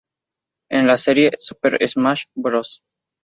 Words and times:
En 0.77 0.87
la 0.87 0.97
serie 0.97 1.33
"Super 1.37 1.77
Smash 1.87 2.23
Bros. 2.33 2.79